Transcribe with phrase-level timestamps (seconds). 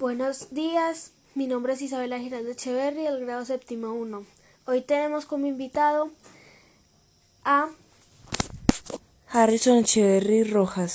[0.00, 4.24] Buenos días, mi nombre es Isabela Giraldo Echeverri, del grado séptimo 1.
[4.64, 6.08] Hoy tenemos como invitado
[7.44, 7.68] a
[9.28, 10.94] Harrison Echeverry Rojas,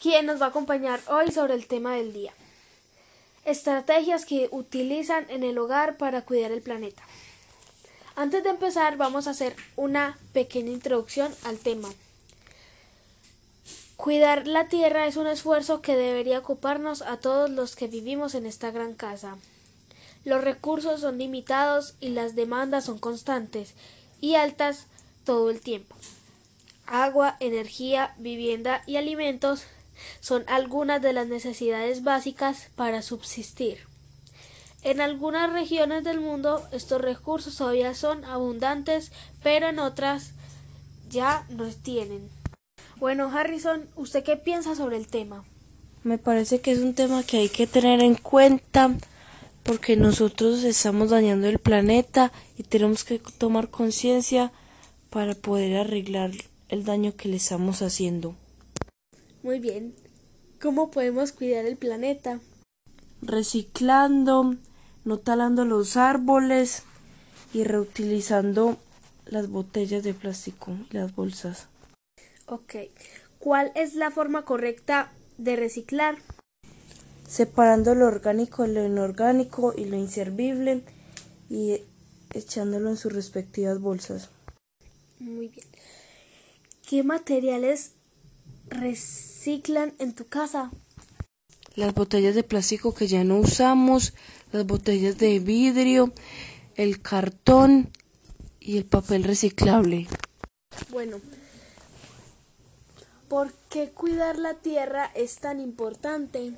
[0.00, 2.32] quien nos va a acompañar hoy sobre el tema del día.
[3.44, 7.02] Estrategias que utilizan en el hogar para cuidar el planeta.
[8.14, 11.90] Antes de empezar vamos a hacer una pequeña introducción al tema.
[14.06, 18.46] Cuidar la tierra es un esfuerzo que debería ocuparnos a todos los que vivimos en
[18.46, 19.36] esta gran casa.
[20.24, 23.74] Los recursos son limitados y las demandas son constantes
[24.20, 24.86] y altas
[25.24, 25.96] todo el tiempo.
[26.86, 29.64] Agua, energía, vivienda y alimentos
[30.20, 33.88] son algunas de las necesidades básicas para subsistir.
[34.82, 39.10] En algunas regiones del mundo estos recursos todavía son abundantes,
[39.42, 40.30] pero en otras
[41.08, 42.35] ya no tienen.
[42.98, 45.44] Bueno, Harrison, ¿usted qué piensa sobre el tema?
[46.02, 48.94] Me parece que es un tema que hay que tener en cuenta
[49.64, 54.50] porque nosotros estamos dañando el planeta y tenemos que tomar conciencia
[55.10, 56.30] para poder arreglar
[56.68, 58.34] el daño que le estamos haciendo.
[59.42, 59.94] Muy bien.
[60.60, 62.40] ¿Cómo podemos cuidar el planeta?
[63.20, 64.56] Reciclando,
[65.04, 66.84] no talando los árboles
[67.52, 68.78] y reutilizando
[69.26, 71.68] las botellas de plástico y las bolsas.
[72.46, 72.74] Ok.
[73.38, 76.16] ¿Cuál es la forma correcta de reciclar?
[77.28, 80.82] Separando lo orgánico de lo inorgánico y lo inservible
[81.50, 81.80] y
[82.32, 84.30] echándolo en sus respectivas bolsas.
[85.18, 85.66] Muy bien.
[86.88, 87.92] ¿Qué materiales
[88.68, 90.70] reciclan en tu casa?
[91.74, 94.14] Las botellas de plástico que ya no usamos,
[94.52, 96.12] las botellas de vidrio,
[96.76, 97.90] el cartón
[98.60, 100.06] y el papel reciclable.
[100.90, 101.20] Bueno,
[103.28, 106.52] ¿Por qué cuidar la tierra es tan importante?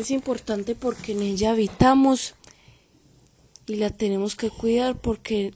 [0.00, 2.34] Es importante porque en ella habitamos
[3.66, 5.52] y la tenemos que cuidar porque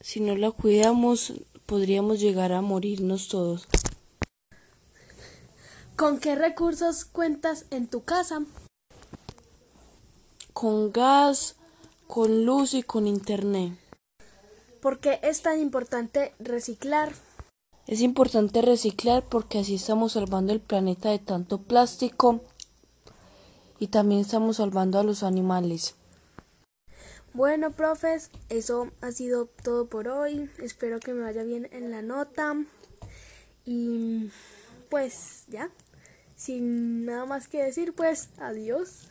[0.00, 1.32] si no la cuidamos
[1.66, 3.66] podríamos llegar a morirnos todos.
[5.96, 8.44] ¿Con qué recursos cuentas en tu casa?
[10.52, 11.56] Con gas,
[12.06, 13.72] con luz y con internet.
[14.80, 17.12] ¿Por qué es tan importante reciclar?
[17.86, 22.40] Es importante reciclar porque así estamos salvando el planeta de tanto plástico
[23.80, 25.96] y también estamos salvando a los animales.
[27.34, 30.50] Bueno, profes, eso ha sido todo por hoy.
[30.58, 32.54] Espero que me vaya bien en la nota.
[33.64, 34.30] Y
[34.88, 35.70] pues ya,
[36.36, 39.08] sin nada más que decir, pues adiós.